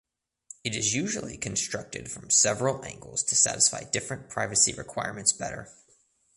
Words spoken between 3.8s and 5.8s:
different privacy requirements better.